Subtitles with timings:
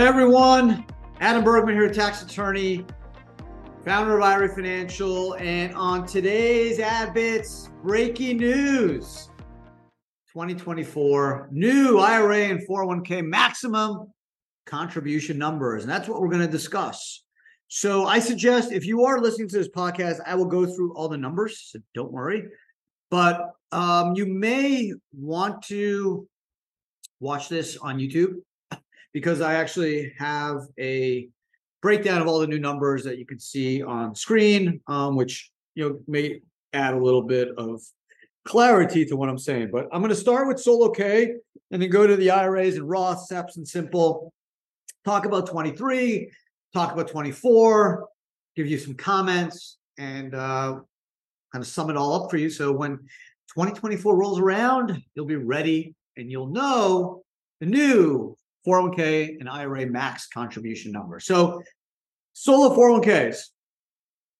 [0.00, 0.86] Hey everyone,
[1.20, 2.86] Adam Bergman here, tax attorney,
[3.84, 9.28] founder of IRA Financial, and on today's AdBits breaking news
[10.32, 14.10] 2024 new IRA and 401k maximum
[14.64, 15.82] contribution numbers.
[15.82, 17.22] And that's what we're going to discuss.
[17.68, 21.10] So I suggest if you are listening to this podcast, I will go through all
[21.10, 22.44] the numbers, so don't worry.
[23.10, 26.26] But um, you may want to
[27.20, 28.36] watch this on YouTube
[29.12, 31.28] because I actually have a
[31.82, 35.88] breakdown of all the new numbers that you can see on screen, um, which you
[35.88, 36.40] know may
[36.72, 37.80] add a little bit of
[38.44, 39.70] clarity to what I'm saying.
[39.72, 41.34] But I'm going to start with Solo K
[41.70, 44.32] and then go to the IRAs and Roth, SEPs, and Simple.
[45.04, 46.30] Talk about 23,
[46.74, 48.06] talk about 24,
[48.54, 50.78] give you some comments, and uh,
[51.52, 52.50] kind of sum it all up for you.
[52.50, 52.98] So when
[53.54, 57.22] 2024 rolls around, you'll be ready and you'll know
[57.60, 61.20] the new 401k and IRA max contribution number.
[61.20, 61.62] So,
[62.32, 63.42] solo 401ks,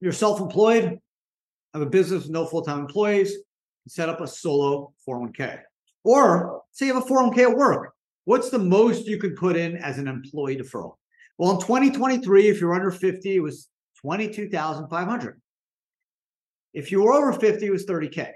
[0.00, 0.98] you're self employed,
[1.72, 3.36] have a business with no full time employees,
[3.88, 5.60] set up a solo 401k.
[6.04, 7.92] Or say you have a 401k at work.
[8.24, 10.94] What's the most you could put in as an employee deferral?
[11.36, 13.68] Well, in 2023, if you're under 50, it was
[14.00, 15.40] 22,500.
[16.72, 18.30] If you were over 50, it was 30K.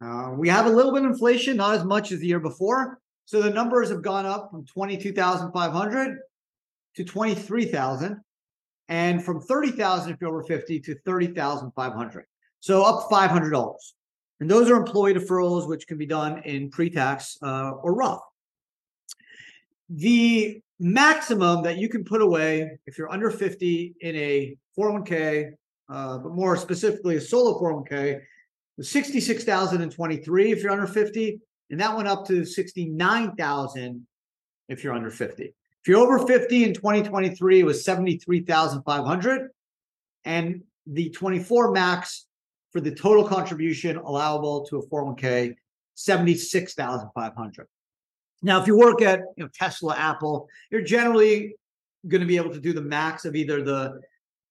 [0.00, 3.00] Uh, we have a little bit of inflation, not as much as the year before,
[3.28, 6.18] so the numbers have gone up from 22,500
[6.94, 8.20] to 23,000
[8.88, 12.24] and from 30,000 if you're over 50 to 30,500.
[12.60, 13.74] So up $500.
[14.40, 18.22] And those are employee deferrals, which can be done in pre-tax uh, or Roth.
[19.90, 25.50] The maximum that you can put away if you're under 50 in a 401k,
[25.90, 28.22] uh, but more specifically a solo 401k,
[28.78, 34.06] was 66,023 if you're under 50 and that went up to 69,000
[34.68, 35.44] if you're under 50.
[35.44, 35.54] If
[35.86, 39.50] you're over 50 in 2023, it was 73,500.
[40.24, 42.26] And the 24 max
[42.72, 45.54] for the total contribution allowable to a 401k,
[45.94, 47.66] 76,500.
[48.42, 51.54] Now, if you work at you know, Tesla, Apple, you're generally
[52.06, 54.00] going to be able to do the max of either the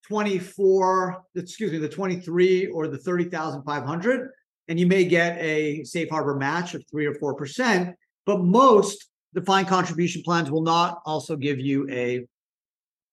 [0.08, 4.30] 24, excuse me, the 23 or the 30,500
[4.68, 7.96] and you may get a safe harbor match of three or four percent.
[8.26, 12.26] But most defined contribution plans will not also give you a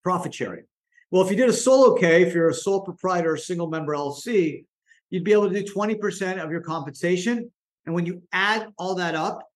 [0.02, 0.64] profit sharing.
[1.10, 3.94] Well, if you did a solo K, if you're a sole proprietor or single member
[3.94, 4.64] LLC,
[5.10, 7.50] you'd be able to do 20% of your compensation.
[7.86, 9.48] And when you add all that up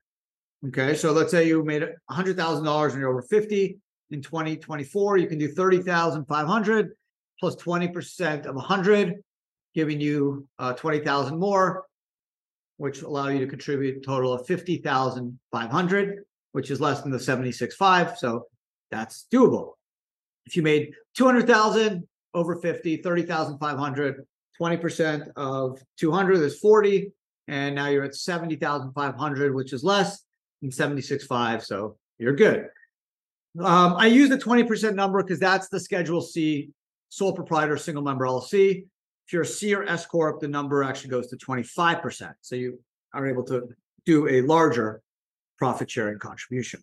[0.68, 3.76] Okay, so let's say you made $100,000 and you're over 50
[4.12, 6.92] in 2024, you can do 30,500
[7.40, 9.14] plus 20% of 100,
[9.74, 11.86] giving you uh, 20,000 more
[12.76, 18.16] which allow you to contribute a total of 50,500, which is less than the 76.5.
[18.16, 18.46] So
[18.90, 19.72] that's doable.
[20.46, 24.26] If you made 200,000 over 50, 30,500,
[24.60, 27.12] 20% of 200 is 40.
[27.48, 30.24] And now you're at 70,500, which is less
[30.62, 31.62] than 76.5.
[31.62, 32.66] So you're good.
[33.58, 36.70] Um, I use the 20% number because that's the Schedule C
[37.10, 38.86] sole proprietor single member LLC.
[39.26, 42.34] If you're a C or S corp, the number actually goes to 25%.
[42.40, 42.78] So you
[43.12, 43.68] are able to
[44.04, 45.02] do a larger
[45.58, 46.82] profit sharing contribution.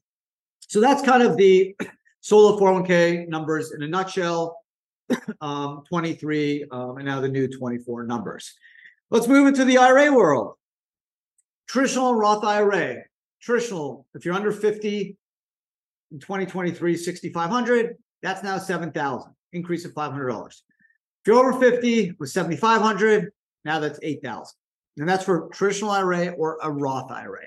[0.67, 1.75] So that's kind of the
[2.21, 4.57] solo 401k numbers in a nutshell.
[5.41, 8.53] Um, 23 um, and now the new 24 numbers.
[9.09, 10.53] Let's move into the IRA world.
[11.67, 13.03] Traditional Roth IRA.
[13.41, 15.17] Traditional, if you're under 50
[16.11, 20.61] in 2023, 6,500, that's now 7,000, increase of $500.
[21.23, 23.31] If you're over 50 with 7,500,
[23.63, 24.56] now that's 8,000.
[24.97, 27.45] And that's for traditional IRA or a Roth IRA.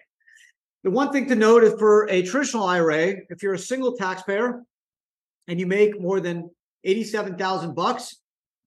[0.85, 4.63] The one thing to note is for a traditional IRA, if you're a single taxpayer
[5.49, 6.51] and you make more than
[6.85, 8.17] 87,000 bucks,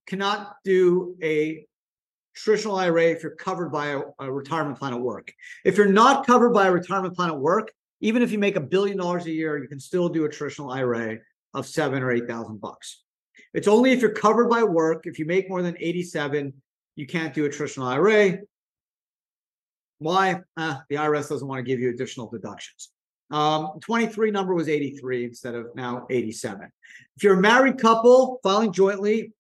[0.08, 1.66] cannot do a
[2.36, 5.34] traditional IRA if you're covered by a, a, retirement plan at work.
[5.64, 7.72] If you're not covered by a retirement plan at work,
[8.02, 10.72] even if you make a billion dollars a year, you can still do a traditional
[10.72, 11.18] IRA
[11.54, 13.04] of seven or eight thousand bucks.
[13.58, 15.08] It's only if you're covered by work.
[15.08, 16.54] If you make more than 87,
[16.96, 18.38] you can't do a traditional IRA.
[19.98, 20.42] Why?
[20.56, 22.92] Uh, the IRS doesn't want to give you additional deductions.
[23.32, 26.72] Um, 23 number was 83 instead of now 87.
[27.16, 29.34] If you're a married couple filing jointly,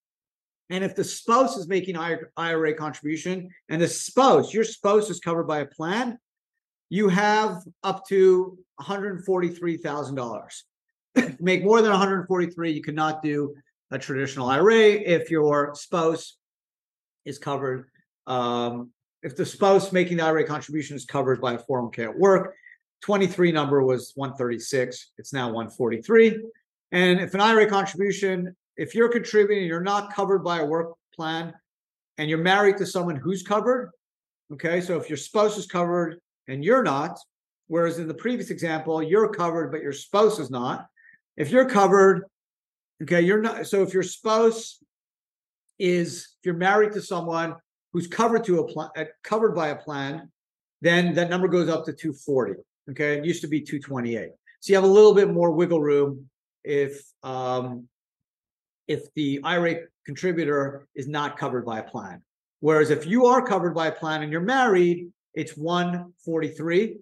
[0.72, 5.46] and if the spouse is making IRA contribution and the spouse, your spouse is covered
[5.46, 6.18] by a plan,
[6.90, 10.64] you have up to $143,000.
[11.40, 13.54] Make more than 143, you cannot do
[13.92, 16.38] a traditional IRA if your spouse
[17.26, 17.90] is covered.
[18.26, 18.92] Um,
[19.24, 22.56] if the spouse making the IRA contribution is covered by a 401k at work,
[23.02, 25.12] 23 number was 136.
[25.18, 26.44] It's now 143.
[26.92, 31.54] And if an IRA contribution, if you're contributing, you're not covered by a work plan,
[32.18, 33.92] and you're married to someone who's covered.
[34.54, 37.18] Okay, so if your spouse is covered and you're not,
[37.68, 40.88] whereas in the previous example, you're covered, but your spouse is not.
[41.36, 42.24] If you're covered,
[43.04, 43.68] okay, you're not.
[43.68, 44.84] So if your spouse
[45.80, 47.56] is, if you're married to someone
[47.94, 50.32] who's covered to a plan, uh, covered by a plan,
[50.82, 52.54] then that number goes up to 240.
[52.92, 54.30] Okay, it used to be 228.
[54.60, 56.30] So you have a little bit more wiggle room
[56.64, 57.88] if um,
[58.88, 62.22] if the IRA contributor is not covered by a plan.
[62.60, 66.98] Whereas if you are covered by a plan and you're married, it's 143.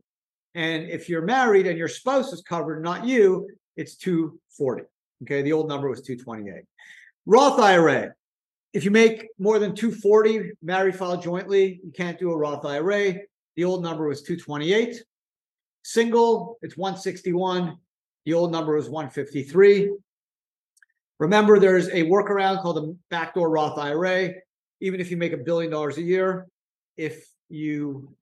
[0.55, 3.47] And if you're married and your spouse is covered, not you,
[3.77, 4.83] it's 240.
[5.23, 6.63] Okay, the old number was 228.
[7.25, 8.13] Roth IRA.
[8.73, 13.15] If you make more than 240, married file jointly, you can't do a Roth IRA.
[13.55, 15.01] The old number was 228.
[15.83, 17.77] Single, it's 161.
[18.25, 19.91] The old number was 153.
[21.19, 24.31] Remember, there's a workaround called the backdoor Roth IRA.
[24.81, 26.47] Even if you make a billion dollars a year,
[26.97, 28.13] if you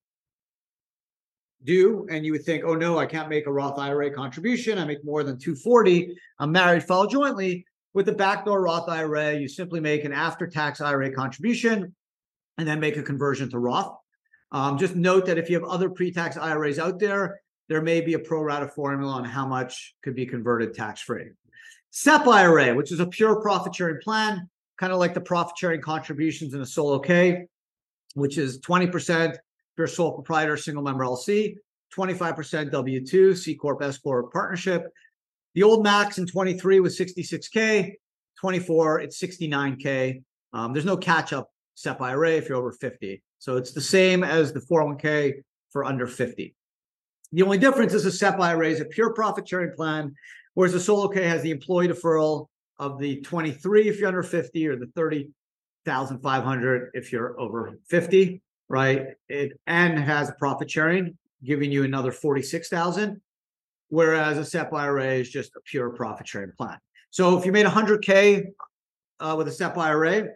[1.64, 4.78] do and you would think, oh no, I can't make a Roth IRA contribution.
[4.78, 6.16] I make more than 240.
[6.38, 7.66] I'm married, file jointly.
[7.92, 11.94] With the backdoor Roth IRA, you simply make an after-tax IRA contribution
[12.58, 13.96] and then make a conversion to Roth.
[14.52, 18.14] Um, just note that if you have other pre-tax IRAs out there, there may be
[18.14, 21.30] a pro rata formula on how much could be converted tax free.
[21.90, 25.80] SEP IRA, which is a pure profit sharing plan, kind of like the profit sharing
[25.80, 27.46] contributions in a solo K,
[28.14, 29.38] which is 20% if
[29.76, 31.56] you're a sole proprietor, single member LLC,
[31.94, 34.86] 25% W 2, C Corp, S Corp partnership.
[35.54, 37.94] The old max in 23 was 66K,
[38.40, 40.22] 24, it's 69K.
[40.52, 43.22] Um, there's no catch up SEP IRA if you're over 50.
[43.38, 46.54] So it's the same as the 401k for under 50.
[47.32, 50.14] The only difference is a SEP IRA is a pure profit sharing plan,
[50.54, 52.46] whereas the solo K has the employee deferral
[52.78, 58.40] of the 23 if you're under 50 or the 30,500 if you're over 50,
[58.74, 59.06] right?
[59.28, 63.20] It and has profit sharing, giving you another 46,000,
[63.88, 66.76] whereas a SEP IRA is just a pure profit sharing plan.
[67.10, 68.46] So if you made 100K
[69.20, 70.30] uh, with a SEP IRA,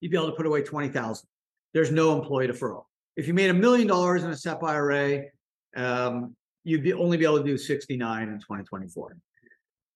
[0.00, 1.24] you'd be able to put away 20,000.
[1.72, 2.86] There's no employee deferral.
[3.14, 5.26] If you made a million dollars in a SEP IRA,
[5.76, 6.34] um,
[6.64, 9.16] you'd be only be able to do 69 in 2024.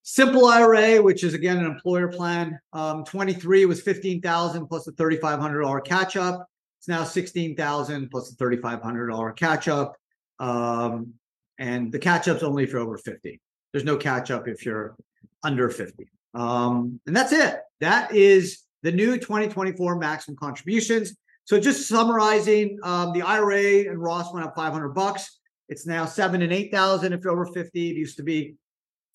[0.03, 5.83] Simple IRA, which is again an employer plan, um, 23 was 15,000 plus a $3,500
[5.83, 6.47] catch up.
[6.81, 9.95] It's now 16,000 plus the $3,500 catch up.
[10.39, 11.13] Um,
[11.59, 13.39] and the catch up's only if you're over 50.
[13.71, 14.95] There's no catch up if you're
[15.43, 16.09] under 50.
[16.33, 17.59] Um, and that's it.
[17.81, 21.15] That is the new 2024 maximum contributions.
[21.45, 25.39] So just summarizing, um, the IRA and Roth went up 500 bucks.
[25.69, 27.91] It's now seven and 8,000 if you're over 50.
[27.91, 28.55] It used to be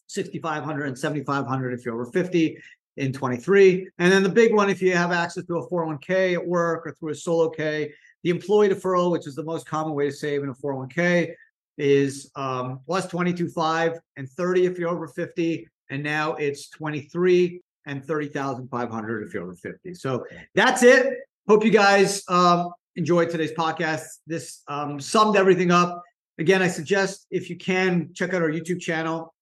[0.06, 2.62] 6,500 and 7,500 if you're over 50
[2.96, 3.88] in 23.
[3.98, 6.92] And then the big one, if you have access to a 401k at work or
[6.92, 10.42] through a solo K, the employee deferral, which is the most common way to save
[10.42, 11.34] in a 401k,
[11.78, 15.68] is um, plus 22.5 and 30 if you're over 50.
[15.90, 19.94] And now it's 23 and 30,500 if you're over 50.
[19.94, 20.24] So
[20.54, 21.18] that's it.
[21.46, 24.04] Hope you guys um, enjoyed today's podcast.
[24.26, 26.02] This um, summed everything up.
[26.38, 29.32] Again, I suggest if you can check out our YouTube channel,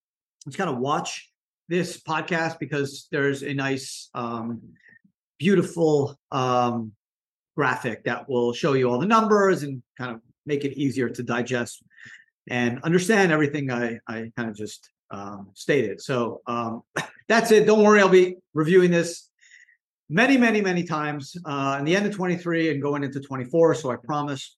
[0.45, 1.31] just kind of watch
[1.69, 4.61] this podcast because there's a nice, um,
[5.39, 6.93] beautiful um,
[7.57, 11.23] graphic that will show you all the numbers and kind of make it easier to
[11.23, 11.83] digest
[12.49, 16.01] and understand everything I, I kind of just um, stated.
[16.01, 16.83] So um,
[17.29, 17.67] that's it.
[17.67, 19.31] Don't worry, I'll be reviewing this
[20.09, 23.75] many, many, many times uh, in the end of 23 and going into 24.
[23.77, 24.57] So I promise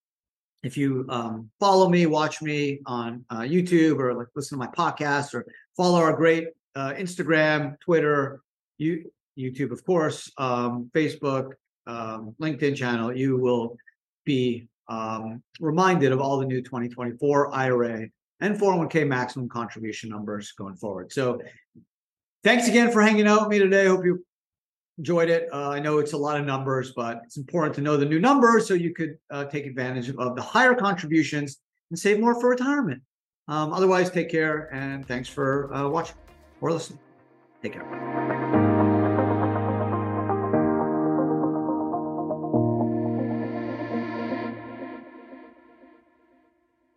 [0.63, 4.73] if you um, follow me, watch me on uh, YouTube or like listen to my
[4.73, 5.47] podcast or
[5.77, 8.43] follow our great uh, Instagram, Twitter,
[8.79, 11.53] you YouTube, of course, um, Facebook,
[11.87, 13.77] um, LinkedIn channel, you will
[14.25, 18.07] be um, reminded of all the new 2024 IRA
[18.41, 21.13] and 401k maximum contribution numbers going forward.
[21.13, 21.41] So
[22.45, 23.87] thanks again for hanging out with me today.
[23.87, 24.25] Hope you
[24.99, 25.49] enjoyed it.
[25.53, 28.21] Uh, I know it's a lot of numbers, but it's important to know the new
[28.21, 31.59] numbers so you could uh, take advantage of the higher contributions
[31.91, 33.03] and save more for retirement.
[33.49, 36.17] Um, otherwise, take care and thanks for uh, watching
[36.61, 37.01] or listening.
[37.63, 38.66] Take care.